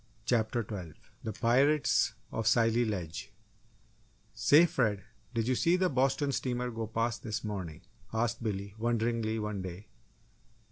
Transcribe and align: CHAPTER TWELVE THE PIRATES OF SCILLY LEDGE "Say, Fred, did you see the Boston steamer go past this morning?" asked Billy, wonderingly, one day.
CHAPTER 0.25 0.63
TWELVE 0.63 1.11
THE 1.23 1.31
PIRATES 1.31 2.15
OF 2.31 2.47
SCILLY 2.47 2.85
LEDGE 2.85 3.31
"Say, 4.33 4.65
Fred, 4.65 5.03
did 5.35 5.47
you 5.47 5.53
see 5.53 5.75
the 5.75 5.89
Boston 5.91 6.31
steamer 6.31 6.71
go 6.71 6.87
past 6.87 7.21
this 7.21 7.43
morning?" 7.43 7.81
asked 8.11 8.41
Billy, 8.41 8.73
wonderingly, 8.79 9.37
one 9.37 9.61
day. 9.61 9.89